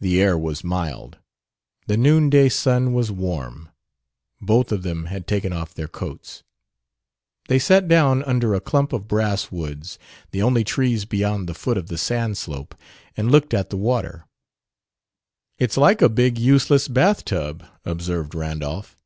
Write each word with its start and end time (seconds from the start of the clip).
The 0.00 0.20
air 0.20 0.36
was 0.36 0.64
mild; 0.64 1.18
the 1.86 1.96
noonday 1.96 2.48
sun 2.48 2.92
was 2.92 3.12
warm; 3.12 3.68
both 4.40 4.72
of 4.72 4.82
them 4.82 5.04
had 5.04 5.28
taken 5.28 5.52
off 5.52 5.72
their 5.72 5.86
coats. 5.86 6.42
They 7.46 7.60
sat 7.60 7.86
down 7.86 8.24
under 8.24 8.52
a 8.54 8.60
clump 8.60 8.92
of 8.92 9.06
basswoods, 9.06 9.96
the 10.32 10.42
only 10.42 10.64
trees 10.64 11.04
beyond 11.04 11.48
the 11.48 11.54
foot 11.54 11.78
of 11.78 11.86
the 11.86 11.98
sand 11.98 12.36
slope, 12.36 12.74
and 13.16 13.30
looked 13.30 13.54
at 13.54 13.70
the 13.70 13.76
water. 13.76 14.26
"It's 15.56 15.76
like 15.76 16.02
a 16.02 16.08
big, 16.08 16.36
useless 16.36 16.88
bathtub," 16.88 17.64
observed 17.84 18.34
Randolph. 18.34 18.96